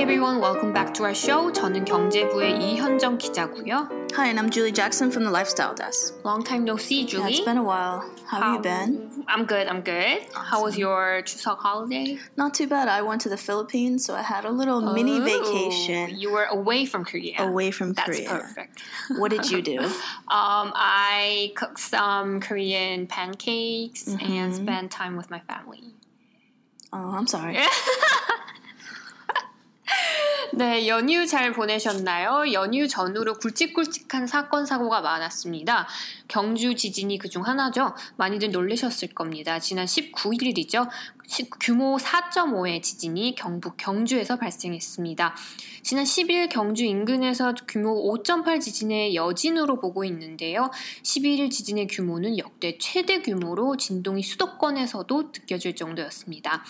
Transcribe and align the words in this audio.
everyone, 0.00 0.40
welcome 0.40 0.72
back 0.72 0.92
to 0.94 1.04
our 1.04 1.14
show. 1.14 1.50
저는 1.52 1.84
경제부의 1.84 2.60
이현정 2.60 3.18
기자고요. 3.18 3.88
Hi, 4.14 4.28
and 4.28 4.38
I'm 4.38 4.50
Julie 4.50 4.72
Jackson 4.72 5.10
from 5.10 5.24
the 5.24 5.30
Lifestyle 5.30 5.74
Desk. 5.74 6.14
Long 6.24 6.42
time 6.42 6.64
no 6.64 6.76
see, 6.76 7.02
Yeah, 7.02 7.06
Julie. 7.06 7.32
it's 7.32 7.40
been 7.44 7.56
a 7.58 7.62
while. 7.62 8.02
How, 8.26 8.40
have 8.40 8.54
you 8.54 8.60
been? 8.62 9.24
I'm 9.28 9.44
good. 9.44 9.66
I'm 9.68 9.82
good. 9.82 10.22
How 10.34 10.62
was 10.62 10.76
your 10.78 11.22
추석 11.22 11.58
holiday? 11.60 12.18
Not 12.36 12.54
too 12.54 12.66
bad. 12.66 12.88
I 12.88 13.02
went 13.02 13.20
to 13.22 13.28
the 13.28 13.36
Philippines, 13.36 14.04
so 14.04 14.14
I 14.14 14.22
had 14.22 14.44
a 14.44 14.50
little 14.50 14.80
mini 14.80 15.18
Ooh, 15.18 15.24
vacation 15.24 16.16
You 16.18 16.32
were 16.32 16.44
away 16.44 16.86
from 16.86 17.04
Korea. 17.04 17.42
away 17.42 17.70
from 17.70 17.92
That's 17.92 18.08
Korea. 18.18 18.28
perfect. 18.28 18.82
What 19.18 19.30
did 19.30 19.50
you 19.50 19.62
do? 19.62 19.78
Um, 19.80 20.72
I 20.74 21.52
cooked 21.56 21.80
some 21.80 22.40
Korean 22.40 23.06
pancakes 23.06 24.06
and 24.06 24.20
Mm-hmm. 24.20 24.52
spent 24.52 24.90
time 24.90 25.16
with 25.16 25.30
my 25.30 25.40
family. 25.40 25.82
Oh, 26.92 27.12
I'm 27.16 27.26
sorry. 27.26 27.58
네, 30.53 30.85
연휴 30.89 31.25
잘 31.25 31.53
보내셨나요? 31.53 32.51
연휴 32.51 32.85
전후로 32.85 33.35
굵직굵직한 33.35 34.27
사건 34.27 34.65
사고가 34.65 34.99
많았습니다. 34.99 35.87
경주 36.27 36.75
지진이 36.75 37.19
그중 37.19 37.45
하나죠. 37.45 37.95
많이들 38.17 38.51
놀라셨을 38.51 39.09
겁니다. 39.09 39.59
지난 39.59 39.85
19일이죠. 39.85 40.89
규모 41.59 41.97
4.5의 41.97 42.81
지진이 42.81 43.35
경북 43.35 43.77
경주에서 43.77 44.37
발생했습니다. 44.37 45.35
지난 45.83 46.03
10일 46.03 46.49
경주 46.49 46.83
인근에서 46.83 47.53
규모 47.67 48.13
5.8 48.13 48.59
지진의 48.59 49.15
여진으로 49.15 49.79
보고 49.79 50.03
있는데요. 50.03 50.69
11일 51.03 51.49
지진의 51.49 51.87
규모는 51.87 52.37
역대 52.37 52.77
최대 52.79 53.21
규모로 53.21 53.77
진동이 53.77 54.23
수도권에서도 54.23 55.21
느껴질 55.21 55.75
정도였습니다. 55.75 56.63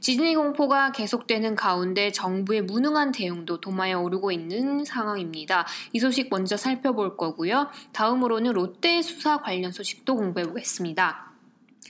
지진의 0.00 0.34
공포가 0.34 0.92
계속되는 0.92 1.54
가운데 1.54 2.12
정부의 2.12 2.62
무능한 2.62 3.12
대응도 3.12 3.60
도마에 3.60 3.92
오르고 3.92 4.32
있는 4.32 4.84
상황입니다. 4.84 5.66
이 5.92 5.98
소식 5.98 6.28
먼저 6.30 6.56
살펴볼 6.56 7.16
거고요. 7.16 7.68
다음으로는 7.92 8.52
롯데 8.52 9.02
수사 9.02 9.38
관련 9.38 9.72
소식도 9.72 10.16
공부해 10.16 10.46
보겠습니다. 10.46 11.27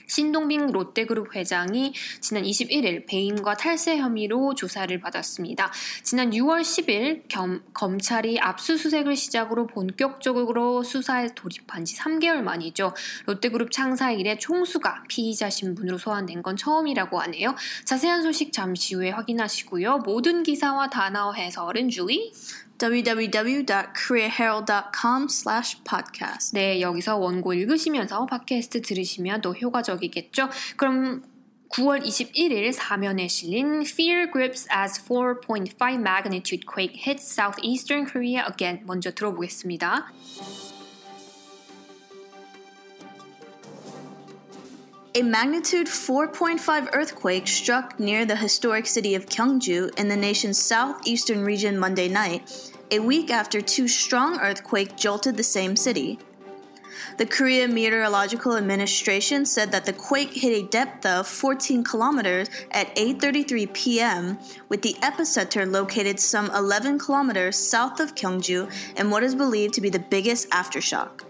신동빈 0.09 0.67
롯데그룹 0.67 1.35
회장이 1.35 1.93
지난 2.19 2.43
21일 2.43 3.07
배임과 3.07 3.55
탈세 3.55 3.97
혐의로 3.97 4.55
조사를 4.55 4.99
받았습니다. 4.99 5.71
지난 6.03 6.31
6월 6.31 6.61
10일 6.61 7.23
겸, 7.29 7.63
검찰이 7.73 8.39
압수수색을 8.39 9.15
시작으로 9.15 9.67
본격적으로 9.67 10.83
수사에 10.83 11.29
돌입한 11.35 11.85
지 11.85 11.95
3개월 11.95 12.41
만이죠. 12.41 12.93
롯데그룹 13.27 13.71
창사 13.71 14.11
이래 14.11 14.37
총수가 14.37 15.03
피의자 15.07 15.49
신분으로 15.49 15.97
소환된 15.97 16.41
건 16.41 16.57
처음이라고 16.57 17.19
하네요. 17.21 17.55
자세한 17.85 18.23
소식 18.23 18.51
잠시 18.51 18.95
후에 18.95 19.11
확인하시고요. 19.11 19.99
모든 19.99 20.43
기사와 20.43 20.89
단어 20.89 21.31
해설은 21.33 21.89
주리. 21.89 22.33
www.koreaherald.com 22.79 25.27
slash 25.29 25.83
podcast. 25.83 26.55
네, 26.55 26.81
여기서 26.81 27.17
원고 27.17 27.53
읽으시면서 27.53 28.25
팟캐스트 28.25 28.81
들으시면 28.81 29.41
더 29.41 29.51
효과적이겠죠. 29.51 30.49
그럼 30.77 31.21
9월 31.69 32.03
21일 32.03 32.73
사면에 32.73 33.27
실린 33.27 33.81
Fear 33.81 34.31
grips 34.31 34.67
as 34.73 34.99
4.5 35.07 35.99
magnitude 35.99 36.65
quake 36.65 36.95
hits 36.95 37.31
southeastern 37.31 38.05
Korea 38.05 38.43
again. 38.49 38.81
먼저 38.85 39.11
들어보겠습니다. 39.11 40.07
A 45.15 45.23
magnitude 45.23 45.87
4.5 45.87 46.89
earthquake 46.93 47.47
struck 47.47 47.99
near 47.99 48.25
the 48.25 48.35
historic 48.35 48.85
city 48.85 49.15
of 49.15 49.25
Gyeongju 49.25 49.97
in 49.97 50.07
the 50.07 50.15
nation's 50.15 50.61
southeastern 50.61 51.43
region 51.43 51.79
Monday 51.79 52.07
night, 52.07 52.71
a 52.91 52.99
week 52.99 53.31
after 53.31 53.59
two 53.59 53.87
strong 53.87 54.39
earthquakes 54.39 55.01
jolted 55.01 55.35
the 55.35 55.41
same 55.41 55.75
city. 55.75 56.19
The 57.17 57.25
Korea 57.25 57.67
Meteorological 57.67 58.55
Administration 58.55 59.47
said 59.47 59.71
that 59.71 59.85
the 59.87 59.93
quake 59.93 60.33
hit 60.33 60.51
a 60.51 60.67
depth 60.67 61.07
of 61.07 61.27
14 61.27 61.83
kilometers 61.83 62.47
at 62.69 62.95
8:33 62.95 63.73
p.m., 63.73 64.37
with 64.69 64.83
the 64.83 64.95
epicenter 65.01 65.65
located 65.69 66.19
some 66.19 66.51
11 66.51 66.99
kilometers 66.99 67.57
south 67.57 67.99
of 67.99 68.13
Gyeongju 68.13 68.71
in 68.95 69.09
what 69.09 69.23
is 69.23 69.33
believed 69.33 69.73
to 69.73 69.81
be 69.81 69.89
the 69.89 69.97
biggest 69.97 70.47
aftershock. 70.51 71.23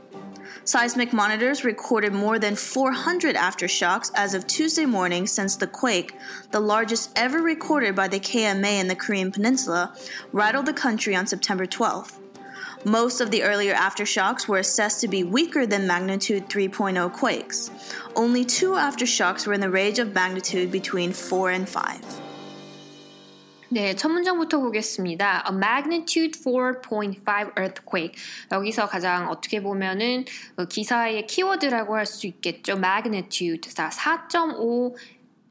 Seismic 0.69 1.11
monitors 1.11 1.65
recorded 1.65 2.13
more 2.13 2.37
than 2.37 2.55
400 2.55 3.35
aftershocks 3.35 4.11
as 4.13 4.35
of 4.35 4.45
Tuesday 4.45 4.85
morning 4.85 5.25
since 5.25 5.55
the 5.55 5.65
quake, 5.65 6.15
the 6.51 6.59
largest 6.59 7.09
ever 7.15 7.39
recorded 7.39 7.95
by 7.95 8.07
the 8.07 8.19
KMA 8.19 8.79
in 8.79 8.87
the 8.87 8.95
Korean 8.95 9.31
Peninsula, 9.31 9.95
rattled 10.31 10.67
the 10.67 10.73
country 10.73 11.15
on 11.15 11.25
September 11.25 11.65
12th. 11.65 12.19
Most 12.85 13.19
of 13.19 13.31
the 13.31 13.41
earlier 13.41 13.73
aftershocks 13.73 14.47
were 14.47 14.59
assessed 14.59 15.01
to 15.01 15.07
be 15.07 15.23
weaker 15.23 15.65
than 15.65 15.87
magnitude 15.87 16.47
3.0 16.49 17.11
quakes. 17.13 17.71
Only 18.15 18.45
two 18.45 18.73
aftershocks 18.73 19.47
were 19.47 19.53
in 19.53 19.61
the 19.61 19.71
range 19.71 19.97
of 19.97 20.13
magnitude 20.13 20.71
between 20.71 21.13
4 21.13 21.49
and 21.49 21.67
5. 21.67 22.28
네, 23.71 23.95
첫 23.95 24.09
문장부터 24.09 24.59
보겠습니다. 24.59 25.43
A 25.47 25.55
magnitude 25.55 26.41
4.5 26.41 27.55
earthquake. 27.59 28.15
여기서 28.51 28.87
가장 28.87 29.29
어떻게 29.29 29.61
보면은 29.61 30.25
어, 30.57 30.65
기사의 30.65 31.27
키워드라고 31.27 31.95
할 31.95 32.05
수 32.07 32.25
있겠죠. 32.25 32.73
magnitude. 32.73 33.71
자, 33.71 33.89
4.5 33.89 34.95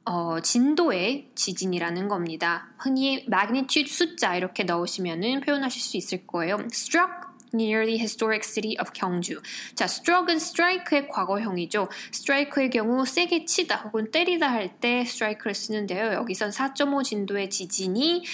어, 0.05 0.41
진도의 0.41 1.29
지진이라는 1.37 2.09
겁니다. 2.09 2.69
흔히 2.79 3.25
magnitude 3.29 3.89
숫자 3.93 4.35
이렇게 4.35 4.65
넣으시면은 4.65 5.41
표현하실 5.41 5.81
수 5.81 5.97
있을 5.97 6.27
거예요. 6.27 6.57
struck 6.73 7.28
near 7.55 7.85
the 7.85 7.99
historic 7.99 8.45
city 8.45 8.77
of 8.79 8.93
경주. 8.93 9.41
자, 9.75 9.87
struck은 9.87 10.37
strike의 10.37 11.09
과거형이죠. 11.09 11.89
strike의 12.13 12.71
경우 12.71 13.05
세게 13.05 13.45
치다 13.45 13.77
혹은 13.77 14.11
때리다 14.11 14.51
할 14.51 14.69
때 14.81 15.01
strike를 15.01 15.55
쓰는데요. 15.55 16.13
여기선 16.13 16.51
4.5 16.51 17.03
진도의 17.05 17.51
지진이 17.51 18.25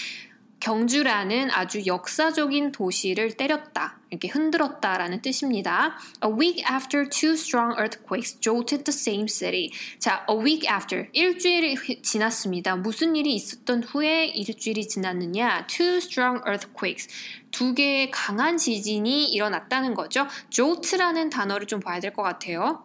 경주라는 0.61 1.51
아주 1.51 1.85
역사적인 1.85 2.73
도시를 2.73 3.37
때렸다, 3.37 3.99
이렇게 4.11 4.29
흔들었다라는 4.29 5.21
뜻입니다. 5.21 5.99
A 6.25 6.31
week 6.31 6.65
after 6.71 7.09
two 7.09 7.33
strong 7.35 7.77
earthquakes 7.79 8.41
jolted 8.41 8.85
the 8.85 8.95
same 8.97 9.27
city. 9.29 9.71
자, 9.99 10.25
a 10.31 10.35
week 10.37 10.67
after 10.71 11.09
일주일이 11.13 11.75
휘- 11.75 12.01
지났습니다. 12.03 12.77
무슨 12.77 13.15
일이 13.15 13.35
있었던 13.35 13.83
후에 13.83 14.27
일주일이 14.27 14.89
지났느냐? 14.89 15.67
Two 15.67 15.97
strong 15.99 16.41
earthquakes. 16.49 17.09
두 17.51 17.75
개의 17.75 18.11
강한 18.11 18.57
지진이 18.57 19.27
일어났다는 19.33 19.95
거죠. 19.95 20.27
jolt라는 20.51 21.29
단어를 21.31 21.67
좀 21.67 21.81
봐야 21.81 22.01
될 22.01 22.13
것 22.15 22.23
같아요. 22.23 22.85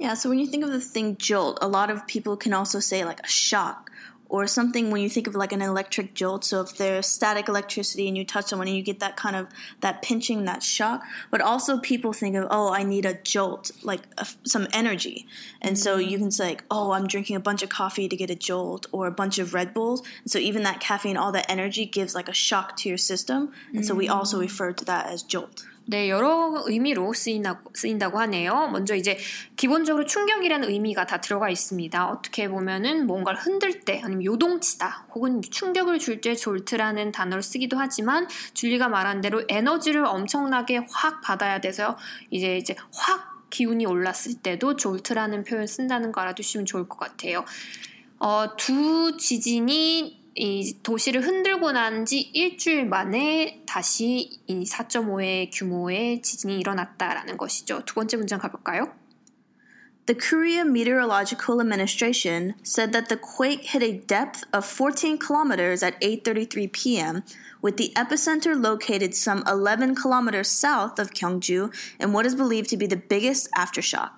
Yeah, 0.00 0.14
so 0.16 0.30
when 0.30 0.38
you 0.40 0.48
think 0.48 0.64
of 0.64 0.72
the 0.72 0.80
thing 0.80 1.18
jolt, 1.18 1.58
a 1.60 1.68
lot 1.68 1.92
of 1.92 2.06
people 2.06 2.34
can 2.40 2.54
also 2.54 2.78
say 2.80 3.04
like 3.04 3.20
a 3.20 3.28
shock 3.28 3.89
or 4.30 4.46
something 4.46 4.90
when 4.90 5.02
you 5.02 5.10
think 5.10 5.26
of 5.26 5.34
like 5.34 5.52
an 5.52 5.60
electric 5.60 6.14
jolt. 6.14 6.44
So 6.44 6.62
if 6.62 6.76
there's 6.76 7.06
static 7.06 7.48
electricity 7.48 8.06
and 8.08 8.16
you 8.16 8.24
touch 8.24 8.46
someone 8.46 8.68
and 8.68 8.76
you 8.76 8.82
get 8.82 9.00
that 9.00 9.16
kind 9.16 9.34
of 9.36 9.48
that 9.80 10.02
pinching, 10.02 10.44
that 10.44 10.62
shock. 10.62 11.02
But 11.30 11.40
also 11.40 11.78
people 11.78 12.12
think 12.12 12.36
of 12.36 12.46
oh, 12.50 12.72
I 12.72 12.84
need 12.84 13.04
a 13.04 13.14
jolt, 13.14 13.72
like 13.82 14.02
a, 14.16 14.26
some 14.44 14.68
energy, 14.72 15.26
and 15.60 15.78
so 15.78 15.98
mm. 15.98 16.08
you 16.08 16.16
can 16.16 16.30
say 16.30 16.50
like 16.50 16.64
oh, 16.70 16.92
I'm 16.92 17.06
drinking 17.06 17.36
a 17.36 17.40
bunch 17.40 17.62
of 17.62 17.68
coffee 17.68 18.08
to 18.08 18.16
get 18.16 18.30
a 18.30 18.36
jolt 18.36 18.86
or 18.92 19.06
a 19.06 19.12
bunch 19.12 19.38
of 19.38 19.52
Red 19.52 19.74
Bulls. 19.74 20.02
And 20.22 20.30
so 20.30 20.38
even 20.38 20.62
that 20.62 20.80
caffeine, 20.80 21.16
all 21.16 21.32
that 21.32 21.50
energy 21.50 21.84
gives 21.84 22.14
like 22.14 22.28
a 22.28 22.34
shock 22.34 22.76
to 22.78 22.88
your 22.88 22.98
system, 22.98 23.52
and 23.74 23.84
so 23.84 23.94
we 23.94 24.08
also 24.08 24.38
mm. 24.38 24.42
refer 24.42 24.72
to 24.72 24.84
that 24.84 25.06
as 25.06 25.22
jolt. 25.22 25.66
네, 25.90 26.08
여러 26.08 26.62
의미로 26.66 27.12
쓰인다고, 27.12 27.72
쓰인다고 27.74 28.20
하네요. 28.20 28.68
먼저 28.68 28.94
이제 28.94 29.18
기본적으로 29.56 30.06
충격이라는 30.06 30.68
의미가 30.68 31.06
다 31.06 31.20
들어가 31.20 31.50
있습니다. 31.50 32.10
어떻게 32.10 32.48
보면은 32.48 33.08
뭔가를 33.08 33.40
흔들 33.40 33.80
때 33.80 34.00
아니면 34.04 34.24
요동치다 34.24 35.08
혹은 35.16 35.42
충격을 35.42 35.98
줄 35.98 36.20
때 36.20 36.36
졸트라는 36.36 37.10
단어를 37.10 37.42
쓰기도 37.42 37.78
하지만 37.78 38.28
줄리가 38.54 38.88
말한 38.88 39.20
대로 39.20 39.42
에너지를 39.48 40.04
엄청나게 40.04 40.82
확 40.90 41.22
받아야 41.22 41.60
돼서 41.60 41.96
이제 42.30 42.56
이제 42.56 42.76
확 42.92 43.48
기운이 43.50 43.84
올랐을 43.86 44.42
때도 44.42 44.76
졸트라는 44.76 45.42
표현 45.42 45.66
쓴다는 45.66 46.12
거 46.12 46.20
알아두시면 46.20 46.66
좋을 46.66 46.88
것 46.88 46.98
같아요. 46.98 47.44
어, 48.20 48.54
두 48.56 49.16
지진이 49.16 50.19
이 50.35 50.77
도시를 50.83 51.21
흔들고 51.25 51.71
난 51.71 52.05
지 52.05 52.19
일주일 52.19 52.85
만에 52.85 53.63
다시 53.65 54.41
이 54.47 54.63
4.5의 54.65 55.49
규모의 55.53 56.21
지진이 56.21 56.59
일어났다라는 56.59 57.37
것이죠. 57.37 57.83
두 57.85 57.95
번째 57.95 58.17
문장 58.17 58.39
가볼까요? 58.39 58.93
The 60.07 60.19
Korea 60.19 60.61
Meteorological 60.61 61.59
Administration 61.61 62.53
said 62.63 62.91
that 62.91 63.09
the 63.09 63.17
quake 63.17 63.73
hit 63.73 63.81
a 63.81 63.93
depth 64.05 64.43
of 64.53 64.63
14 64.63 65.17
kilometers 65.17 65.81
at 65.81 65.99
8:33 65.99 66.71
p.m., 66.71 67.23
with 67.63 67.77
the 67.77 67.91
epicenter 67.95 68.53
located 68.53 69.15
some 69.15 69.41
11 69.47 69.95
kilometers 69.95 70.47
south 70.47 70.99
of 70.99 71.09
Gyeongju 71.09 71.73
in 71.99 72.13
what 72.13 72.27
is 72.27 72.35
believed 72.35 72.69
to 72.69 72.77
be 72.77 72.85
the 72.85 73.01
biggest 73.01 73.49
aftershock. 73.57 74.11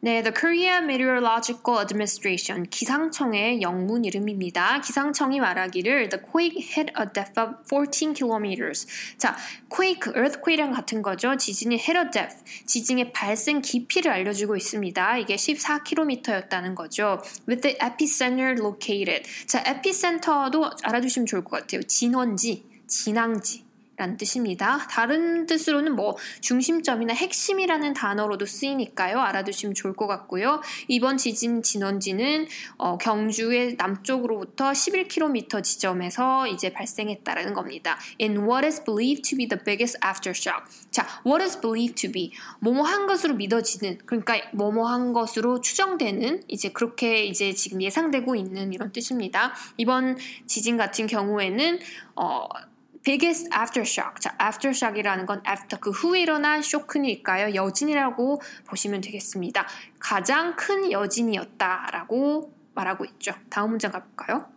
네, 0.00 0.22
The 0.22 0.32
Korea 0.32 0.76
Meteorological 0.78 1.80
Administration 1.80 2.70
기상청의 2.70 3.60
영문 3.62 4.04
이름입니다. 4.04 4.80
기상청이 4.80 5.40
말하기를 5.40 6.08
The 6.08 6.22
quake 6.22 6.62
hit 6.62 6.92
a 6.96 7.06
depth 7.12 7.40
of 7.40 7.56
14 7.68 8.14
kilometers. 8.14 8.86
자, 9.18 9.36
quake, 9.68 10.12
earthquake랑 10.14 10.72
같은 10.72 11.02
거죠. 11.02 11.36
지진이 11.36 11.74
hit 11.74 11.98
a 11.98 12.10
depth, 12.12 12.44
지진의 12.66 13.12
발생 13.12 13.60
깊이를 13.60 14.12
알려주고 14.12 14.54
있습니다. 14.54 15.18
이게 15.18 15.34
14km였다는 15.34 16.76
거죠. 16.76 17.20
With 17.48 17.62
the 17.62 17.76
epicenter 17.82 18.54
located. 18.56 19.28
자, 19.48 19.64
epicenter도 19.66 20.70
알아두시면 20.84 21.26
좋을 21.26 21.42
것 21.42 21.62
같아요. 21.62 21.82
진원지, 21.82 22.62
진앙지. 22.86 23.67
라는 23.98 24.16
뜻입니다. 24.16 24.78
다른 24.88 25.46
뜻으로는 25.46 25.96
뭐 25.96 26.16
중심점이나 26.40 27.14
핵심이라는 27.14 27.94
단어로도 27.94 28.46
쓰이니까요. 28.46 29.18
알아두시면 29.18 29.74
좋을 29.74 29.94
것 29.94 30.06
같고요. 30.06 30.62
이번 30.86 31.16
지진 31.16 31.64
진원지는 31.64 32.46
어, 32.76 32.96
경주의 32.96 33.74
남쪽으로부터 33.76 34.70
11km 34.70 35.64
지점에서 35.64 36.46
이제 36.46 36.72
발생했다라는 36.72 37.54
겁니다. 37.54 37.98
In 38.20 38.38
what 38.48 38.64
is 38.64 38.84
believed 38.84 39.28
to 39.28 39.36
be 39.36 39.48
the 39.48 39.60
biggest 39.64 39.98
aftershock. 40.06 40.62
자, 40.92 41.04
what 41.26 41.42
is 41.42 41.60
believed 41.60 42.00
to 42.00 42.12
be 42.12 42.30
뭐뭐 42.60 42.84
한 42.84 43.08
것으로 43.08 43.34
믿어지는 43.34 43.98
그러니까 44.06 44.40
뭐뭐 44.52 44.86
한 44.88 45.12
것으로 45.12 45.60
추정되는 45.60 46.44
이제 46.46 46.68
그렇게 46.68 47.24
이제 47.24 47.52
지금 47.52 47.82
예상되고 47.82 48.36
있는 48.36 48.72
이런 48.72 48.92
뜻입니다. 48.92 49.52
이번 49.76 50.16
지진 50.46 50.76
같은 50.76 51.08
경우에는 51.08 51.80
어 52.14 52.46
biggest 53.07 53.49
aftershock. 53.51 54.19
자, 54.19 54.35
aftershock이라는 54.39 55.25
건 55.25 55.41
after 55.47 55.79
그 55.79 55.91
후에 55.91 56.21
일어난 56.21 56.61
쇼크니까요. 56.61 57.53
여진이라고 57.53 58.41
보시면 58.65 59.01
되겠습니다. 59.01 59.67
가장 59.99 60.55
큰 60.55 60.91
여진이었다라고 60.91 62.53
말하고 62.73 63.05
있죠. 63.05 63.33
다음 63.49 63.71
문장 63.71 63.91
가볼까요? 63.91 64.47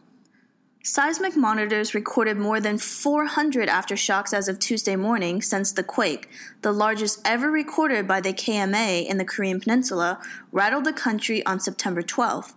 Seismic 0.86 1.36
monitors 1.36 1.94
recorded 1.94 2.38
more 2.38 2.60
than 2.60 2.78
400 2.78 3.68
aftershocks 3.68 4.32
as 4.32 4.48
of 4.48 4.60
Tuesday 4.60 4.94
morning 4.94 5.42
since 5.42 5.72
the 5.72 5.82
quake, 5.82 6.28
the 6.62 6.70
largest 6.70 7.20
ever 7.24 7.50
recorded 7.50 8.06
by 8.06 8.20
the 8.20 8.32
KMA 8.32 9.04
in 9.04 9.18
the 9.18 9.24
Korean 9.24 9.58
Peninsula, 9.58 10.20
rattled 10.52 10.84
the 10.84 10.92
country 10.92 11.44
on 11.44 11.58
September 11.58 12.02
12th. 12.02 12.54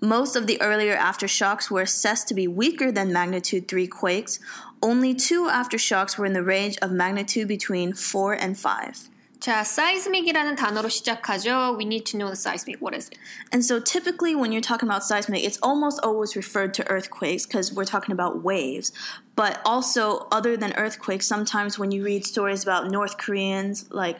Most 0.00 0.34
of 0.34 0.46
the 0.46 0.62
earlier 0.62 0.96
aftershocks 0.96 1.70
were 1.70 1.82
assessed 1.82 2.28
to 2.28 2.34
be 2.34 2.48
weaker 2.48 2.90
than 2.90 3.12
magnitude 3.12 3.68
3 3.68 3.86
quakes. 3.88 4.40
Only 4.82 5.14
two 5.14 5.48
aftershocks 5.48 6.16
were 6.16 6.26
in 6.26 6.32
the 6.32 6.42
range 6.42 6.78
of 6.78 6.92
magnitude 6.92 7.48
between 7.48 7.92
4 7.92 8.34
and 8.34 8.56
5. 8.56 9.10
자, 9.40 9.62
seismic이라는 9.62 10.56
단어로 10.56 10.88
시작하죠. 10.88 11.76
We 11.76 11.84
need 11.84 12.04
to 12.06 12.18
know 12.18 12.28
the 12.28 12.34
seismic. 12.34 12.80
What 12.80 12.92
is 12.92 13.06
it? 13.06 13.18
And 13.52 13.64
so 13.64 13.78
typically 13.78 14.34
when 14.34 14.50
you're 14.50 14.60
talking 14.60 14.88
about 14.88 15.04
seismic, 15.04 15.44
it's 15.44 15.58
almost 15.62 16.00
always 16.02 16.34
referred 16.34 16.74
to 16.74 16.88
earthquakes 16.90 17.46
because 17.46 17.72
we're 17.72 17.84
talking 17.84 18.12
about 18.12 18.42
waves. 18.42 18.90
But 19.36 19.60
also, 19.64 20.26
other 20.32 20.56
than 20.56 20.72
earthquakes, 20.74 21.28
sometimes 21.28 21.78
when 21.78 21.92
you 21.92 22.02
read 22.02 22.26
stories 22.26 22.64
about 22.64 22.90
North 22.90 23.16
Koreans, 23.16 23.86
like 23.90 24.18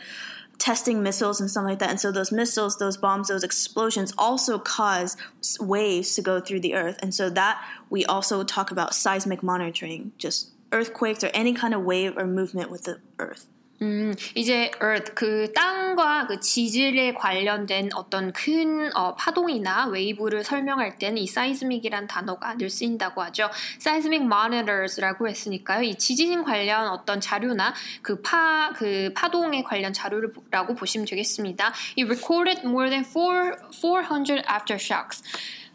testing 0.57 1.03
missiles 1.03 1.41
and 1.41 1.49
stuff 1.49 1.65
like 1.65 1.79
that. 1.79 1.89
And 1.89 1.99
so 1.99 2.11
those 2.11 2.31
missiles, 2.31 2.77
those 2.77 2.97
bombs, 2.97 3.27
those 3.27 3.43
explosions 3.43 4.13
also 4.17 4.57
cause 4.57 5.17
waves 5.59 6.15
to 6.15 6.21
go 6.21 6.39
through 6.39 6.61
the 6.61 6.75
earth. 6.75 6.99
And 7.01 7.13
so 7.13 7.29
that 7.31 7.63
we 7.89 8.05
also 8.05 8.43
talk 8.43 8.71
about 8.71 8.93
seismic 8.93 9.43
monitoring, 9.43 10.13
just 10.17 10.51
earthquakes 10.71 11.23
or 11.23 11.27
any 11.33 11.53
kind 11.53 11.73
of 11.73 11.83
wave 11.83 12.17
or 12.17 12.25
movement 12.25 12.71
with 12.71 12.83
the 12.83 12.99
earth. 13.19 13.47
음, 13.83 14.15
이제 14.33 14.71
earth 14.81 15.11
그 15.13 15.51
땅과 15.51 16.27
그 16.27 16.39
지질에 16.39 17.13
관련된 17.15 17.89
어떤 17.93 18.31
큰 18.31 18.95
어, 18.95 19.13
파동이나 19.15 19.87
웨이브를 19.87 20.45
설명할 20.45 20.97
때는 20.97 21.17
이 21.17 21.23
seismic이란 21.25 22.07
단어가 22.07 22.55
늘 22.55 22.69
쓰인다고 22.69 23.21
하죠. 23.23 23.49
seismic 23.75 24.23
monitors라고 24.23 25.27
했으니까요. 25.27 25.81
이 25.81 25.95
지진 25.95 26.43
관련 26.43 26.87
어떤 26.87 27.19
자료나 27.19 27.73
그 28.01 28.21
파, 28.21 28.71
그 28.73 29.11
파동에 29.13 29.63
관련 29.63 29.91
자료라고 29.91 30.75
보시면 30.75 31.05
되겠습니다. 31.05 31.73
이 31.97 32.03
recorded 32.03 32.61
more 32.65 32.89
than 32.89 33.03
4, 33.03 33.57
400 33.69 34.45
aftershocks. 34.47 35.23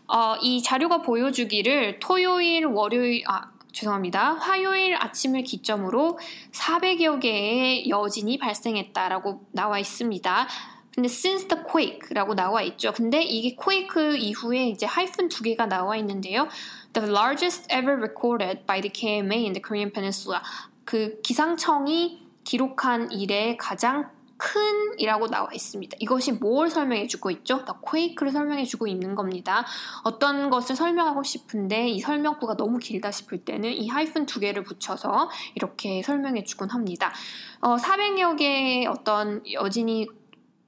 어, 0.06 0.36
이 0.40 0.62
자료가 0.62 1.02
보여주기를 1.02 1.98
토요일, 2.00 2.64
월요일, 2.64 3.22
아, 3.26 3.50
죄송합니다. 3.78 4.34
화요일 4.34 4.96
아침을 4.96 5.44
기점으로 5.44 6.18
400여 6.50 7.20
개의 7.20 7.88
여진이 7.88 8.38
발생했다라고 8.38 9.46
나와 9.52 9.78
있습니다. 9.78 10.48
근데 10.92 11.06
since 11.06 11.46
the 11.46 11.62
quake라고 11.62 12.34
나와 12.34 12.62
있죠. 12.62 12.92
근데 12.92 13.22
이게 13.22 13.54
quake 13.54 14.18
이후에 14.18 14.66
이제 14.66 14.84
하이픈 14.84 15.28
두 15.28 15.44
개가 15.44 15.66
나와 15.66 15.96
있는데요. 15.98 16.48
The 16.92 17.08
largest 17.08 17.72
ever 17.72 17.96
recorded 17.96 18.66
by 18.66 18.80
the 18.80 18.90
KMA 18.90 19.44
in 19.44 19.52
the 19.52 19.62
Korean 19.62 19.92
Peninsula. 19.92 20.40
그 20.84 21.20
기상청이 21.22 22.26
기록한 22.42 23.12
이래 23.12 23.56
가장 23.56 24.10
큰이라고 24.38 25.26
나와 25.26 25.48
있습니다. 25.52 25.96
이것이 26.00 26.32
뭘 26.32 26.70
설명해 26.70 27.06
주고 27.08 27.30
있죠? 27.30 27.64
더 27.64 27.80
퀘이크를 27.80 28.32
설명해 28.32 28.64
주고 28.64 28.86
있는 28.86 29.14
겁니다. 29.14 29.66
어떤 30.04 30.48
것을 30.48 30.76
설명하고 30.76 31.22
싶은데 31.22 31.88
이 31.88 32.00
설명구가 32.00 32.56
너무 32.56 32.78
길다 32.78 33.10
싶을 33.10 33.44
때는 33.44 33.70
이 33.72 33.88
하이픈 33.88 34.26
두 34.26 34.40
개를 34.40 34.62
붙여서 34.62 35.28
이렇게 35.56 36.02
설명해 36.02 36.44
주곤 36.44 36.70
합니다. 36.70 37.12
어, 37.60 37.76
400여 37.76 38.38
개의 38.38 38.86
어떤 38.86 39.42
여진이 39.52 40.06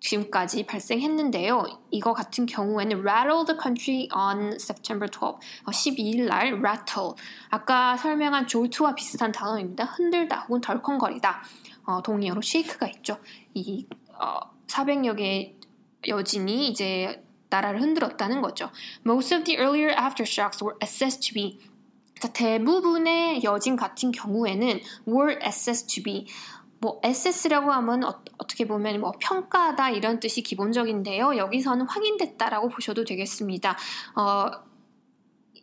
지금까지 0.00 0.64
발생했는데요. 0.64 1.64
이거 1.90 2.12
같은 2.12 2.46
경우에는 2.46 3.00
rattle 3.00 3.44
the 3.44 3.58
country 3.60 4.08
on 4.14 4.52
September 4.58 5.08
12. 5.10 5.38
12일 5.66 6.26
날 6.26 6.54
rattle. 6.54 7.12
아까 7.50 7.96
설명한 7.96 8.46
jolt와 8.46 8.94
비슷한 8.94 9.30
단어입니다. 9.30 9.84
흔들다 9.84 10.46
혹은 10.48 10.60
덜컹거리다. 10.60 11.42
어, 11.84 12.02
동의어로 12.02 12.40
shake가 12.42 12.86
있죠. 12.96 13.18
이 13.54 13.86
어, 14.18 14.38
400여 14.66 15.16
개의 15.16 15.56
여진이 16.08 16.68
이제 16.68 17.22
나라를 17.50 17.80
흔들었다는 17.80 18.40
거죠. 18.40 18.70
Most 19.04 19.34
of 19.34 19.44
the 19.44 19.58
earlier 19.58 19.94
aftershocks 19.94 20.62
were 20.62 20.76
assessed 20.82 21.28
to 21.28 21.34
be 21.34 21.58
자, 22.20 22.28
대부분의 22.32 23.42
여진 23.44 23.76
같은 23.76 24.12
경우에는 24.12 24.80
were 25.08 25.38
assessed 25.42 25.94
to 25.94 26.02
be 26.02 26.26
뭐 26.80 27.00
assess라고 27.04 27.70
하면 27.72 28.04
어, 28.04 28.22
떻게 28.38 28.66
보면 28.66 29.00
뭐 29.00 29.12
평가하다 29.20 29.90
이런 29.90 30.18
뜻이 30.18 30.42
기본적인데요. 30.42 31.36
여기서는 31.36 31.86
확인됐다라고 31.86 32.68
보셔도 32.70 33.04
되겠습니다. 33.04 33.76
어, 34.16 34.70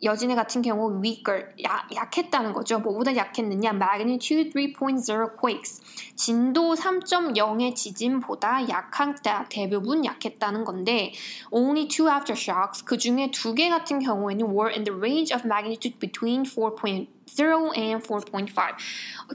여진의 0.00 0.36
같은 0.36 0.62
경우 0.62 1.00
weaker, 1.02 1.46
야, 1.66 1.86
약했다는 1.92 2.52
거죠. 2.52 2.78
뭐보다 2.78 3.16
약했느냐? 3.16 3.70
magnitude 3.70 4.52
3.0 4.52 5.36
quakes. 5.40 5.82
진도 6.14 6.74
3.0의 6.74 7.74
지진보다 7.74 8.68
약한다. 8.68 9.46
대부분 9.48 10.04
약했다는 10.04 10.64
건데 10.64 11.12
only 11.50 11.88
two 11.88 12.08
aftershocks. 12.08 12.84
그 12.84 12.96
중에 12.96 13.32
두 13.32 13.54
개 13.54 13.68
같은 13.68 13.98
경우에는 13.98 14.46
were 14.46 14.72
in 14.72 14.84
the 14.84 14.96
range 14.96 15.34
of 15.34 15.44
magnitude 15.44 15.98
between 15.98 16.44
4.0 17.36 17.76
and 17.76 18.04
4.5. 18.06 18.54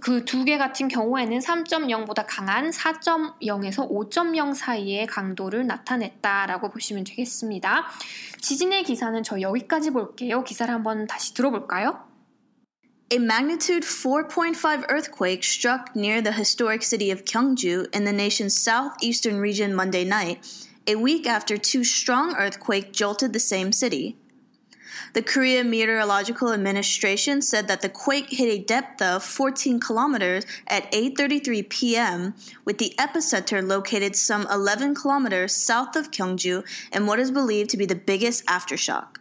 그 0.02 0.26
두 0.26 0.46
개 0.46 0.58
같은 0.58 0.88
경우에는 0.88 1.40
3.0보다 1.40 2.26
강한 2.28 2.72
4.0에서 2.72 3.90
5.0 3.90 4.54
사이의 4.56 5.08
강도를 5.08 5.68
나타냈다라고 5.68 6.70
보시면 6.70 7.04
되겠습니다. 7.04 7.88
지진의 8.42 8.84
기사는 8.84 9.22
저 9.24 9.40
여기까지 9.40 9.92
볼게요. 9.92 10.44
기사를 10.44 10.74
한번 10.74 11.08
다시 11.08 11.34
들어볼까요? 11.34 12.00
A 13.12 13.20
magnitude 13.20 13.86
4.5 13.86 14.90
earthquake 14.90 15.44
struck 15.44 15.92
near 15.96 16.20
the 16.22 16.34
historic 16.34 16.82
city 16.84 17.12
of 17.12 17.24
Gyeongju 17.26 17.94
in 17.94 18.06
the 18.06 18.12
nation's 18.14 18.58
southeastern 18.58 19.40
region 19.40 19.76
Monday 19.76 20.04
night, 20.04 20.40
a 20.88 20.96
week 20.96 21.28
after 21.28 21.56
two 21.58 21.84
strong 21.84 22.34
earthquakes 22.36 22.90
jolted 22.98 23.32
the 23.32 23.40
same 23.40 23.72
city. 23.72 24.18
The 25.14 25.22
Korea 25.22 25.64
Meteorological 25.64 26.54
Administration 26.54 27.42
said 27.42 27.68
that 27.68 27.82
the 27.82 27.90
quake 27.90 28.30
hit 28.30 28.48
a 28.48 28.64
depth 28.64 29.02
of 29.02 29.24
14 29.24 29.80
kilometers 29.80 30.46
at 30.68 30.92
8:33 30.92 31.70
p.m., 31.70 32.36
with 32.66 32.78
the 32.78 32.94
epicenter 32.98 33.66
located 33.66 34.16
some 34.16 34.48
11 34.52 34.96
kilometers 34.96 35.54
south 35.54 35.96
of 35.96 36.12
Gyeongju 36.12 36.64
and 36.92 37.08
what 37.08 37.20
is 37.20 37.32
believed 37.32 37.70
to 37.72 37.78
be 37.78 37.86
the 37.86 37.96
biggest 37.96 38.46
aftershock. 38.46 39.18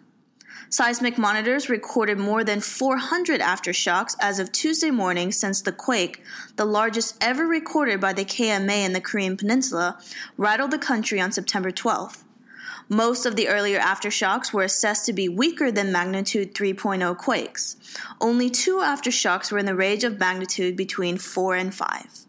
Seismic 0.73 1.19
monitors 1.19 1.69
recorded 1.69 2.19
more 2.19 2.45
than 2.45 2.63
400 2.63 3.43
aftershocks 3.43 4.17
as 4.19 4.39
of 4.39 4.53
Tuesday 4.53 4.91
morning 4.91 5.31
since 5.31 5.61
the 5.61 5.71
quake, 5.71 6.23
the 6.57 6.65
largest 6.65 7.17
ever 7.21 7.47
recorded 7.47 8.01
by 8.01 8.15
the 8.15 8.25
KMA 8.25 8.87
in 8.87 8.95
the 8.95 9.01
Korean 9.01 9.37
Peninsula, 9.37 9.99
rattled 10.39 10.71
the 10.71 10.79
country 10.79 11.21
on 11.21 11.31
September 11.31 11.71
12th. 11.71 12.23
Most 12.92 13.26
of 13.26 13.36
the 13.36 13.48
earlier 13.48 13.80
aftershocks 13.80 14.54
were 14.54 14.64
assessed 14.64 15.06
to 15.06 15.14
be 15.14 15.28
weaker 15.28 15.72
than 15.72 15.92
magnitude 15.92 16.54
3.0 16.54 17.18
quakes. 17.18 17.76
Only 18.22 18.50
two 18.50 18.78
aftershocks 18.78 19.52
were 19.52 19.60
in 19.60 19.66
the 19.66 19.76
range 19.76 20.04
of 20.04 20.20
magnitude 20.20 20.76
between 20.76 21.18
4 21.18 21.56
and 21.56 21.74
5. 21.74 22.28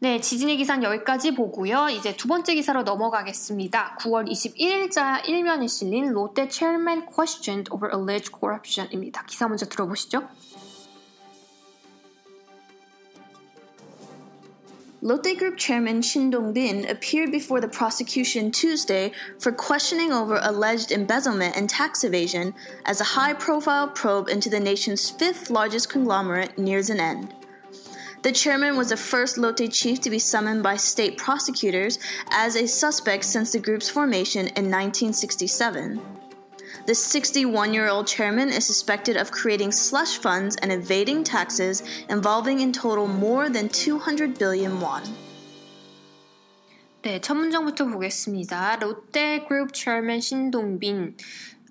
네, 0.00 0.20
지진의 0.20 0.58
기사는 0.58 0.82
여기까지 0.82 1.34
보고요. 1.34 1.88
이제 1.88 2.14
두 2.14 2.28
번째 2.28 2.54
기사로 2.54 2.82
넘어가겠습니다. 2.82 3.96
9월 4.00 4.28
21일자 4.28 5.26
일면에 5.26 5.66
실린 5.66 6.12
롯데 6.12 6.46
chairman 6.50 7.06
questioned 7.06 7.72
over 7.72 7.90
alleged 7.90 8.30
corruption입니다. 8.38 9.24
기사 9.24 9.48
먼저 9.48 9.64
들어보시죠. 9.66 10.28
Lotte 15.01 15.37
Group 15.37 15.55
chairman 15.55 16.01
Shin 16.01 16.29
Dong-bin 16.29 16.85
appeared 16.89 17.31
before 17.31 17.61
the 17.61 17.69
prosecution 17.69 18.51
Tuesday 18.51 19.13
for 19.39 19.53
questioning 19.53 20.11
over 20.11 20.41
alleged 20.43 20.91
embezzlement 20.91 21.55
and 21.55 21.69
tax 21.69 22.03
evasion 22.03 22.53
as 22.83 22.99
a 22.99 23.05
high-profile 23.05 23.87
probe 23.89 24.27
into 24.27 24.49
the 24.49 24.59
nation's 24.59 25.09
fifth 25.09 25.49
largest 25.49 25.89
conglomerate 25.89 26.57
nears 26.57 26.89
an 26.89 26.99
end. 26.99 27.33
The 28.23 28.33
chairman 28.33 28.75
was 28.75 28.89
the 28.89 28.97
first 28.97 29.37
Lotte 29.37 29.71
chief 29.71 30.01
to 30.01 30.09
be 30.09 30.19
summoned 30.19 30.63
by 30.63 30.75
state 30.75 31.17
prosecutors 31.17 31.97
as 32.31 32.57
a 32.57 32.67
suspect 32.67 33.23
since 33.23 33.53
the 33.53 33.59
group's 33.59 33.87
formation 33.87 34.47
in 34.47 34.69
1967. 34.69 36.18
The 36.89 36.95
61 36.95 37.71
year 37.71 37.87
old 37.87 38.07
chairman 38.07 38.49
is 38.49 38.65
suspected 38.65 39.15
of 39.15 39.29
creating 39.29 39.71
slush 39.71 40.17
funds 40.17 40.55
and 40.55 40.71
evading 40.71 41.23
taxes 41.23 41.83
involving 42.09 42.61
in 42.61 42.71
total 42.73 43.05
more 43.05 43.47
than 43.47 43.69
200 43.69 44.39
billion 44.39 44.81
won. 44.81 45.03
네, 47.03 47.21
첫 47.21 47.35
문장부터 47.35 47.85
보겠습니다. 47.85 48.77
롯데그룹 48.77 49.71
chairman 49.71 50.19
신동빈 50.19 51.15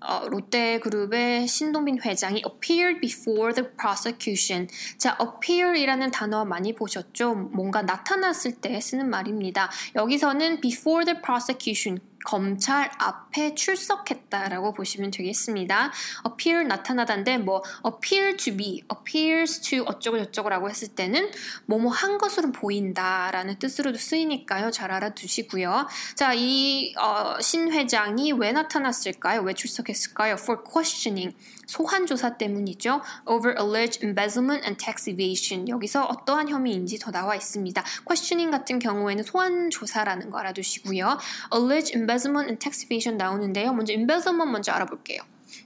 어, 0.02 0.28
롯데그룹의 0.28 1.48
신동빈 1.48 1.98
회장이 2.00 2.44
appeared 2.46 3.00
before 3.00 3.52
the 3.52 3.68
prosecution. 3.76 4.68
자, 4.98 5.18
appear이라는 5.20 6.12
단어 6.12 6.44
많이 6.44 6.72
보셨죠? 6.76 7.34
뭔가 7.34 7.82
나타났을 7.82 8.52
때 8.60 8.80
쓰는 8.80 9.10
말입니다. 9.10 9.68
여기서는 9.96 10.60
before 10.60 11.04
the 11.04 11.20
prosecution 11.20 11.98
검찰 12.25 12.90
앞에 12.98 13.54
출석했다라고 13.54 14.75
보시면 14.75 15.10
되겠습니다. 15.10 15.92
appear 16.26 16.66
나타나다인데 16.66 17.38
뭐 17.38 17.62
appear 17.87 18.37
to 18.37 18.56
be, 18.56 18.82
appears 18.92 19.60
to 19.60 19.82
어쩌고 19.84 20.18
저쩌고라고 20.18 20.68
했을 20.68 20.88
때는 20.88 21.30
뭐뭐 21.66 21.90
한 21.90 22.18
것으로 22.18 22.52
보인다라는 22.52 23.58
뜻으로도 23.58 23.98
쓰이니까요. 23.98 24.70
잘 24.70 24.90
알아두시고요. 24.90 25.87
자, 26.14 26.34
이신 26.34 26.98
어, 26.98 27.70
회장이 27.70 28.32
왜 28.32 28.52
나타났을까요? 28.52 29.42
왜 29.42 29.54
출석했을까요? 29.54 30.34
For 30.34 30.62
questioning. 30.64 31.37
소환 31.66 32.06
조사 32.06 32.37
때문이죠. 32.38 33.02
Over 33.26 33.54
alleged 33.60 34.04
embezzlement 34.04 34.64
and 34.64 34.82
tax 34.82 35.08
evasion. 35.08 35.68
여기서 35.68 36.06
어떠한 36.06 36.48
혐의인지 36.48 36.98
더 36.98 37.10
나와 37.10 37.37
있습니다. 37.37 37.84
questioning 38.06 38.50
같은 38.50 38.78
경우에는 38.78 39.22
소환 39.22 39.70
조사라는 39.70 40.30
거 40.30 40.38
알아두시고요. 40.38 41.18
alleged 41.54 41.92
embezzlement 42.08 42.48
and 42.48 42.58
tax 42.58 42.82
evasion 42.84 43.18
나오는데요. 43.18 43.72
먼저 43.72 43.92
embezzlement 43.92 44.50
먼저 44.50 44.72
알아볼게요. 44.72 45.20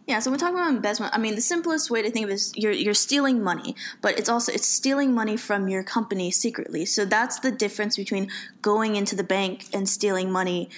Yeah, 0.06 0.18
so 0.18 0.30
we're 0.30 0.36
talking 0.36 0.56
about 0.56 0.70
investment. 0.70 1.14
I 1.14 1.18
mean, 1.18 1.34
the 1.34 1.40
simplest 1.40 1.90
way 1.90 2.02
to 2.02 2.10
think 2.10 2.24
of 2.24 2.30
it 2.30 2.34
is 2.34 2.52
you're 2.56 2.72
you're 2.72 2.94
stealing 2.94 3.42
money, 3.42 3.74
but 4.00 4.18
it's 4.18 4.28
also 4.28 4.50
it's 4.52 4.66
stealing 4.66 5.14
money 5.14 5.36
from 5.36 5.68
your 5.68 5.84
company 5.84 6.30
secretly. 6.30 6.84
So 6.84 7.04
that's 7.04 7.38
the 7.38 7.52
difference 7.52 7.96
between 7.96 8.28
going 8.62 8.96
into 8.96 9.14
the 9.14 9.22
bank 9.22 9.66
and 9.72 9.88
stealing 9.88 10.30
money. 10.30 10.68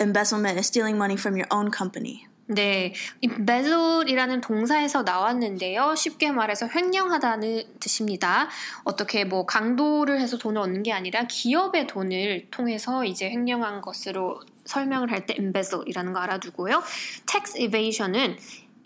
Embezzlement 0.00 0.58
is 0.58 0.66
stealing 0.66 0.98
money 0.98 1.16
from 1.16 1.36
your 1.36 1.46
own 1.50 1.70
company. 1.70 2.26
네, 2.46 2.92
embezzle이라는 3.22 4.40
동사에서 4.42 5.02
나왔는데요. 5.02 5.94
쉽게 5.94 6.30
말해서 6.30 6.68
횡령하다는 6.68 7.78
뜻입니다. 7.80 8.48
어떻게 8.84 9.24
뭐 9.24 9.46
강도를 9.46 10.20
해서 10.20 10.36
돈을 10.36 10.60
얻는 10.60 10.82
게 10.82 10.92
아니라 10.92 11.26
기업의 11.26 11.86
돈을 11.86 12.48
통해서 12.50 13.04
이제 13.04 13.30
횡령한 13.30 13.80
것으로 13.80 14.40
설명을 14.64 15.10
할 15.10 15.26
때 15.26 15.34
embezzle이라는 15.38 16.12
거 16.12 16.20
알아두고요. 16.20 16.82
tax 17.26 17.58
evasion은 17.58 18.36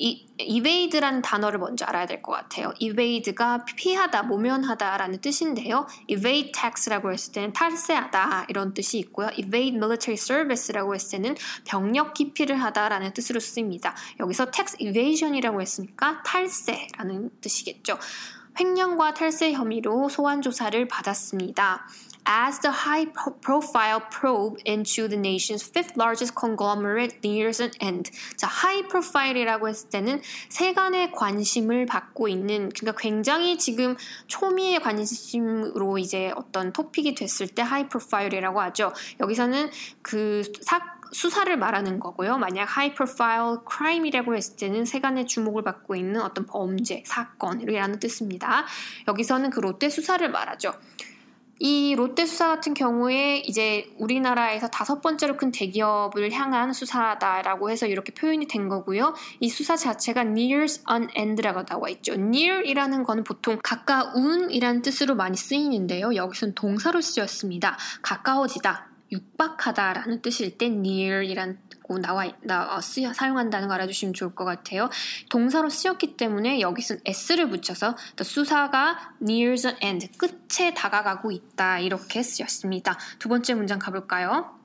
이 0.00 0.26
evade라는 0.38 1.22
단어를 1.22 1.58
먼저 1.58 1.84
알아야 1.84 2.06
될 2.06 2.22
것 2.22 2.30
같아요. 2.30 2.72
evade가 2.78 3.64
피하다, 3.64 4.22
모면하다라는 4.24 5.20
뜻인데요. 5.20 5.88
evade 6.06 6.52
tax라고 6.52 7.12
했을 7.12 7.32
때는 7.32 7.52
탈세하다 7.52 8.46
이런 8.48 8.74
뜻이 8.74 8.98
있고요. 8.98 9.28
evade 9.36 9.76
military 9.76 10.14
service라고 10.14 10.94
했을 10.94 11.18
때는 11.18 11.36
병력 11.64 12.14
기피를 12.14 12.62
하다라는 12.62 13.12
뜻으로 13.12 13.40
쓰입니다. 13.40 13.96
여기서 14.20 14.52
tax 14.52 14.76
evasion이라고 14.78 15.60
했으니까 15.60 16.22
탈세라는 16.24 17.30
뜻이겠죠. 17.40 17.98
횡령과 18.60 19.14
탈세 19.14 19.52
혐의로 19.52 20.08
소환 20.08 20.42
조사를 20.42 20.86
받았습니다. 20.86 21.86
As 22.28 22.60
the 22.60 22.70
high 22.70 23.06
profile 23.40 24.02
probe 24.10 24.58
into 24.66 25.08
the 25.08 25.16
nation's 25.16 25.62
fifth 25.62 25.96
largest 25.96 26.34
conglomerate 26.34 27.24
nears 27.24 27.60
an 27.60 27.70
end. 27.80 28.10
자, 28.36 28.46
high 28.46 28.86
profile이라고 28.86 29.68
했을 29.68 29.88
때는 29.88 30.20
세간의 30.50 31.12
관심을 31.12 31.86
받고 31.86 32.28
있는, 32.28 32.68
그러니까 32.68 33.00
굉장히 33.00 33.56
지금 33.56 33.96
초미의 34.26 34.80
관심으로 34.80 35.96
이제 35.96 36.30
어떤 36.36 36.72
토픽이 36.72 37.14
됐을 37.14 37.48
때 37.48 37.62
high 37.62 37.88
profile이라고 37.88 38.60
하죠. 38.60 38.92
여기서는 39.20 39.70
그 40.02 40.42
사, 40.60 40.98
수사를 41.10 41.56
말하는 41.56 41.98
거고요. 41.98 42.36
만약 42.36 42.68
high 42.68 42.94
profile 42.94 43.56
crime이라고 43.66 44.36
했을 44.36 44.56
때는 44.56 44.84
세간의 44.84 45.26
주목을 45.26 45.62
받고 45.62 45.96
있는 45.96 46.20
어떤 46.20 46.44
범죄, 46.44 47.02
사건이라는 47.06 47.98
뜻입니다. 47.98 48.66
여기서는 49.08 49.48
그 49.48 49.60
롯데 49.60 49.88
수사를 49.88 50.28
말하죠. 50.30 50.74
이 51.60 51.94
롯데 51.96 52.24
수사 52.26 52.48
같은 52.48 52.74
경우에 52.74 53.38
이제 53.38 53.90
우리나라에서 53.98 54.68
다섯 54.68 55.00
번째로 55.00 55.36
큰 55.36 55.50
대기업을 55.50 56.32
향한 56.32 56.72
수사다라고 56.72 57.70
해서 57.70 57.86
이렇게 57.86 58.12
표현이 58.12 58.46
된 58.46 58.68
거고요. 58.68 59.14
이 59.40 59.48
수사 59.48 59.76
자체가 59.76 60.22
nears 60.22 60.84
an 60.90 61.08
end라고 61.16 61.64
나와 61.64 61.88
있죠. 61.90 62.14
near이라는 62.14 63.02
거는 63.02 63.24
보통 63.24 63.58
가까운이라는 63.62 64.82
뜻으로 64.82 65.14
많이 65.14 65.36
쓰이는데요. 65.36 66.14
여기서는 66.14 66.54
동사로 66.54 67.00
쓰였습니다. 67.00 67.76
가까워지다, 68.02 68.88
육박하다라는 69.10 70.22
뜻일 70.22 70.58
때 70.58 70.66
near이란 70.66 71.58
나와 71.96 72.30
나, 72.42 72.76
어, 72.76 72.80
쓰여, 72.80 73.14
사용한다는 73.14 73.68
거 73.68 73.74
알아주시면 73.74 74.12
좋을 74.12 74.34
것 74.34 74.44
같아요. 74.44 74.90
동사로 75.30 75.70
쓰였기 75.70 76.16
때문에 76.16 76.60
여기서는 76.60 77.02
s를 77.06 77.48
붙여서 77.48 77.96
수사가 78.22 79.14
nears 79.22 79.66
an 79.66 79.76
end 79.82 80.08
끝에 80.18 80.74
다가가고 80.74 81.32
있다 81.32 81.78
이렇게 81.78 82.22
쓰였습니다. 82.22 82.98
두 83.18 83.28
번째 83.28 83.54
문장 83.54 83.78
가볼까요? 83.78 84.58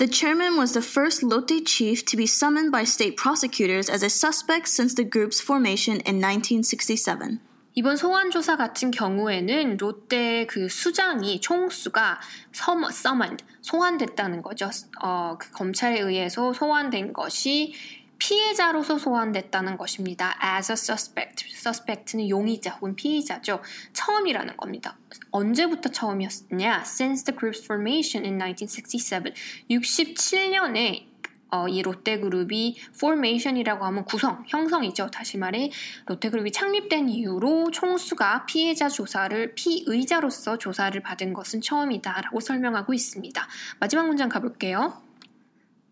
The 0.00 0.10
chairman 0.10 0.56
was 0.56 0.72
the 0.72 0.80
first 0.80 1.22
Lotte 1.22 1.62
chief 1.66 2.06
to 2.06 2.16
be 2.16 2.24
summoned 2.24 2.72
by 2.72 2.84
state 2.84 3.18
prosecutors 3.18 3.90
as 3.90 4.02
a 4.02 4.08
suspect 4.08 4.66
since 4.68 4.94
the 4.94 5.04
group's 5.04 5.42
formation 5.42 6.00
in 6.06 6.20
1967. 6.20 7.40
이번 7.80 7.96
소환 7.96 8.30
조사 8.30 8.58
같은 8.58 8.90
경우에는 8.90 9.78
롯데 9.78 10.44
그 10.44 10.68
수장이 10.68 11.40
총수가 11.40 12.20
summoned 12.52 13.42
소환됐다는 13.62 14.42
거죠. 14.42 14.68
어, 15.02 15.38
그 15.40 15.50
검찰에 15.52 15.98
의해서 15.98 16.52
소환된 16.52 17.14
것이 17.14 17.72
피해자로서 18.18 18.98
소환됐다는 18.98 19.78
것입니다. 19.78 20.38
as 20.44 20.70
a 20.70 20.74
suspect. 20.74 21.46
suspect는 21.56 22.28
용의자 22.28 22.72
혹은 22.72 22.94
피의자죠. 22.94 23.62
처음이라는 23.94 24.58
겁니다. 24.58 24.98
언제부터 25.30 25.88
처음이었냐? 25.88 26.82
Since 26.82 27.24
the 27.24 27.34
group's 27.34 27.64
formation 27.64 28.26
in 28.26 28.38
1967. 28.38 29.32
67년에 29.70 31.09
어, 31.50 31.68
이 31.68 31.82
롯데그룹이 31.82 32.76
formation이라고 32.94 33.84
하면 33.86 34.04
구성, 34.04 34.44
형성이죠. 34.48 35.10
다시 35.10 35.38
말해 35.38 35.70
롯데그룹이 36.06 36.52
창립된 36.52 37.08
이후로 37.08 37.70
총수가 37.70 38.46
피해자 38.46 38.88
조사를 38.88 39.54
피의자로서 39.54 40.58
조사를 40.58 41.00
받은 41.02 41.32
것은 41.32 41.60
처음이다라고 41.60 42.40
설명하고 42.40 42.94
있습니다. 42.94 43.48
마지막 43.78 44.06
문장 44.06 44.28
가볼게요. 44.28 45.02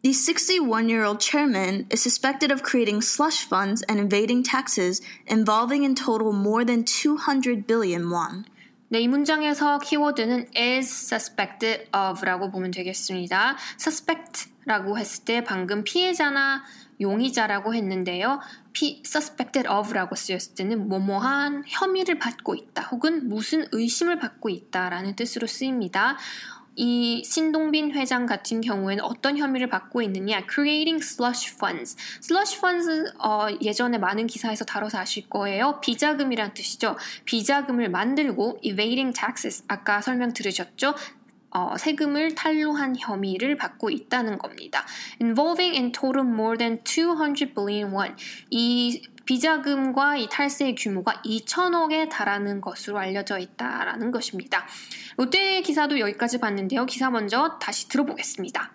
The 0.02 0.12
61 0.12 0.88
year 0.88 1.04
old 1.04 1.18
chairman 1.20 1.86
is 1.90 2.00
suspected 2.00 2.52
of 2.52 2.62
creating 2.62 3.02
slush 3.02 3.44
funds 3.44 3.82
and 3.88 3.98
evading 3.98 4.44
taxes 4.44 5.02
involving 5.26 5.82
in 5.82 5.96
total 5.96 6.32
more 6.32 6.64
than 6.64 6.84
200 6.84 7.66
billion 7.66 8.08
won. 8.08 8.44
네, 8.90 9.00
이 9.00 9.08
문장에서 9.08 9.78
키워드는 9.80 10.46
is 10.56 11.14
suspected 11.14 11.90
of라고 11.94 12.50
보면 12.50 12.70
되겠습니다. 12.70 13.58
suspect라고 13.78 14.96
했을 14.96 15.26
때 15.26 15.44
방금 15.44 15.84
피해자나 15.84 16.64
용의자라고 16.98 17.74
했는데요. 17.74 18.40
피, 18.72 19.02
suspected 19.04 19.68
of라고 19.68 20.14
쓰였을 20.14 20.54
때는 20.54 20.88
뭐뭐한 20.88 21.64
혐의를 21.66 22.18
받고 22.18 22.54
있다 22.54 22.84
혹은 22.84 23.28
무슨 23.28 23.66
의심을 23.72 24.18
받고 24.18 24.48
있다라는 24.48 25.16
뜻으로 25.16 25.46
쓰입니다. 25.46 26.16
이 26.80 27.24
신동빈 27.24 27.90
회장 27.90 28.24
같은 28.24 28.60
경우에는 28.60 29.02
어떤 29.02 29.36
혐의를 29.36 29.68
받고 29.68 30.00
있느냐? 30.02 30.42
Creating 30.48 31.02
slush 31.04 31.52
funds. 31.52 31.96
slush 32.22 32.56
funds 32.56 33.12
어, 33.18 33.48
예전에 33.60 33.98
많은 33.98 34.28
기사에서 34.28 34.64
다뤄서 34.64 34.98
아실 34.98 35.28
거예요. 35.28 35.80
비자금이란 35.80 36.54
뜻이죠. 36.54 36.96
비자금을 37.24 37.90
만들고 37.90 38.60
evading 38.62 39.12
taxes. 39.12 39.64
아까 39.66 40.00
설명 40.00 40.32
들으셨죠? 40.32 40.94
어, 41.50 41.76
세금을 41.76 42.36
탈루한 42.36 42.94
혐의를 42.96 43.56
받고 43.56 43.90
있다는 43.90 44.38
겁니다. 44.38 44.86
Involving 45.20 45.76
in 45.76 45.90
total 45.90 46.24
more 46.24 46.56
than 46.56 46.78
200 46.84 47.54
billion 47.56 47.92
won. 47.92 48.14
이 48.50 49.02
비자금과 49.28 50.16
이 50.16 50.26
탈세의 50.30 50.74
규모가 50.74 51.20
2천억에 51.22 52.08
달하는 52.08 52.62
것으로 52.62 52.98
알려져 52.98 53.38
있다라는 53.38 54.10
것입니다. 54.10 54.66
롯데 55.18 55.60
기사도 55.60 55.98
여기까지 55.98 56.38
봤는데요. 56.38 56.86
기사 56.86 57.10
먼저 57.10 57.58
다시 57.60 57.88
들어보겠습니다. 57.88 58.72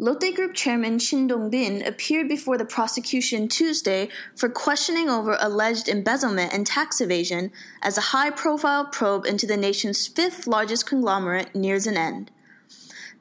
Lotte 0.00 0.34
Group 0.34 0.56
chairman 0.56 0.96
Shin 0.96 1.28
Dong-bin 1.28 1.86
appeared 1.86 2.26
before 2.26 2.58
the 2.58 2.66
prosecution 2.66 3.46
Tuesday 3.46 4.08
for 4.36 4.52
questioning 4.52 5.08
over 5.08 5.38
alleged 5.38 5.88
embezzlement 5.88 6.52
and 6.52 6.66
tax 6.66 7.00
evasion 7.00 7.52
as 7.80 7.96
a 7.96 8.10
high-profile 8.10 8.90
probe 8.90 9.24
into 9.24 9.46
the 9.46 9.56
nation's 9.56 10.08
fifth 10.08 10.48
largest 10.48 10.84
conglomerate 10.84 11.54
nears 11.54 11.86
an 11.86 11.96
end. 11.96 12.32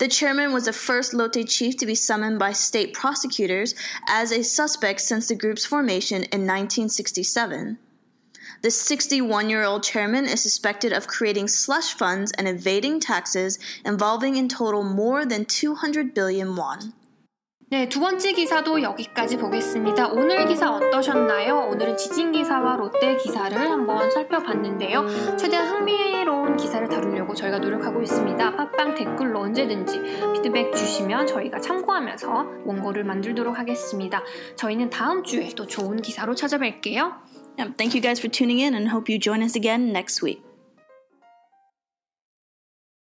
The 0.02 0.08
chairman 0.08 0.52
was 0.52 0.66
the 0.66 0.74
first 0.74 1.14
Lotte 1.14 1.48
chief 1.48 1.78
to 1.78 1.86
be 1.86 1.94
summoned 1.94 2.40
by 2.40 2.54
state 2.54 2.92
prosecutors 2.92 3.76
as 4.08 4.32
a 4.32 4.44
suspect 4.44 5.00
since 5.00 5.28
the 5.28 5.36
group's 5.36 5.64
formation 5.64 6.24
in 6.24 6.42
1967. 6.42 7.78
The 8.64 8.72
61 8.72 9.52
year 9.52 9.64
old 9.64 9.84
chairman 9.84 10.26
is 10.26 10.42
suspected 10.42 10.92
of 10.92 11.06
creating 11.06 11.50
slush 11.50 11.94
funds 11.94 12.32
and 12.32 12.48
evading 12.48 13.00
taxes 13.00 13.60
involving 13.86 14.38
in 14.38 14.50
total 14.50 14.82
more 14.82 15.24
than 15.24 15.46
200 15.46 16.16
billion 16.16 16.56
won. 16.56 16.94
네, 17.72 17.88
두 17.88 18.02
번째 18.02 18.34
기사도 18.34 18.82
여기까지 18.82 19.38
보겠습니다. 19.38 20.10
오늘 20.10 20.46
기사 20.46 20.76
어떠셨나요? 20.76 21.70
오늘은 21.72 21.96
지진 21.96 22.34
기사와 22.34 22.76
롯데 22.76 23.16
기사를 23.16 23.58
한번 23.58 24.12
살펴봤는데요. 24.12 25.38
최대한 25.38 25.70
흥미로운 25.70 26.58
기사를 26.58 26.86
다루려고 26.90 27.34
저희가 27.34 27.60
노력하고 27.60 28.02
있습니다. 28.02 28.58
팟빵 28.58 28.96
댓글로 28.96 29.40
언제든지 29.40 30.02
피드백 30.34 30.76
주시면 30.76 31.28
저희가 31.28 31.62
참고하면서 31.62 32.46
원고를 32.66 33.06
만들도록 33.06 33.58
하겠습니다. 33.58 34.22
저희는 34.58 34.90
다음 34.90 35.24
주에 35.24 35.48
또 35.56 35.66
좋은 35.66 36.02
기사로 36.02 36.36
찾아뵐게요. 36.36 37.14
Thank 37.78 37.94
you 37.94 38.02
guys 38.02 38.20
for 38.20 38.30
tuning 38.30 38.62
in 38.62 38.74
and 38.74 38.90
hope 38.90 39.10
you 39.10 39.18
join 39.18 39.42
us 39.42 39.58
again 39.58 39.94
next 39.94 40.22
week. 40.22 40.51